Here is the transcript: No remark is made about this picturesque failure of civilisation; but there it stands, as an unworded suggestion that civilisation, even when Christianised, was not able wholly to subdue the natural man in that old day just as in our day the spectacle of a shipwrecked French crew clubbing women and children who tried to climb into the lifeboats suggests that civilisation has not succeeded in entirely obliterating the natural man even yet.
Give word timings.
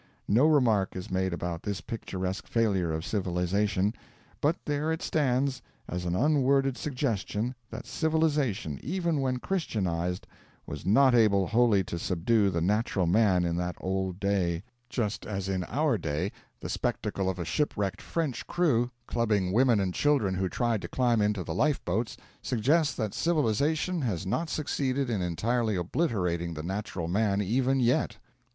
No 0.27 0.47
remark 0.47 0.95
is 0.95 1.11
made 1.11 1.31
about 1.31 1.61
this 1.61 1.79
picturesque 1.79 2.47
failure 2.47 2.91
of 2.91 3.05
civilisation; 3.05 3.93
but 4.41 4.55
there 4.65 4.91
it 4.91 5.03
stands, 5.03 5.61
as 5.87 6.05
an 6.05 6.15
unworded 6.15 6.75
suggestion 6.75 7.53
that 7.69 7.85
civilisation, 7.85 8.79
even 8.81 9.21
when 9.21 9.37
Christianised, 9.37 10.25
was 10.65 10.87
not 10.87 11.13
able 11.13 11.45
wholly 11.45 11.83
to 11.83 11.99
subdue 11.99 12.49
the 12.49 12.61
natural 12.61 13.05
man 13.05 13.45
in 13.45 13.55
that 13.57 13.75
old 13.79 14.19
day 14.19 14.63
just 14.89 15.27
as 15.27 15.47
in 15.47 15.63
our 15.65 15.99
day 15.99 16.31
the 16.59 16.67
spectacle 16.67 17.29
of 17.29 17.37
a 17.37 17.45
shipwrecked 17.45 18.01
French 18.01 18.47
crew 18.47 18.89
clubbing 19.05 19.51
women 19.51 19.79
and 19.79 19.93
children 19.93 20.33
who 20.33 20.49
tried 20.49 20.81
to 20.81 20.87
climb 20.87 21.21
into 21.21 21.43
the 21.43 21.53
lifeboats 21.53 22.17
suggests 22.41 22.95
that 22.95 23.13
civilisation 23.13 24.01
has 24.01 24.25
not 24.25 24.49
succeeded 24.49 25.11
in 25.11 25.21
entirely 25.21 25.75
obliterating 25.75 26.55
the 26.55 26.63
natural 26.63 27.07
man 27.07 27.39
even 27.39 27.79
yet. 27.79 28.17